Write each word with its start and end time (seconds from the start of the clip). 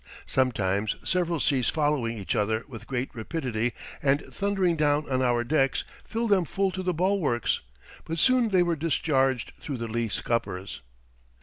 Sometimes 0.25 0.95
several 1.07 1.39
seas 1.39 1.69
following 1.69 2.17
each 2.17 2.35
other 2.35 2.63
with 2.67 2.87
great 2.87 3.13
rapidity 3.13 3.71
and 4.01 4.19
thundering 4.33 4.75
down 4.75 5.07
on 5.07 5.21
our 5.21 5.43
decks 5.43 5.83
filled 6.03 6.31
them 6.31 6.43
full 6.43 6.71
to 6.71 6.81
the 6.81 6.91
bulwarks, 6.91 7.59
but 8.05 8.17
soon 8.17 8.49
they 8.49 8.63
were 8.63 8.75
discharged 8.75 9.53
through 9.61 9.77
the 9.77 9.87
lee 9.87 10.09
scuppers. 10.09 10.81